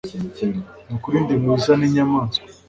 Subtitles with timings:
[0.87, 2.39] Nukuri ndi mwiza ninyamaswa